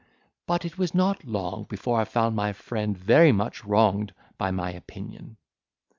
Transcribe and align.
But 0.47 0.65
it 0.65 0.79
was 0.79 0.95
not 0.95 1.25
long 1.25 1.65
before 1.65 2.01
I 2.01 2.05
found 2.05 2.35
my 2.35 2.53
friend 2.53 2.97
very 2.97 3.31
much 3.31 3.63
wronged 3.63 4.15
by 4.35 4.49
my 4.49 4.71
opinion. 4.71 5.37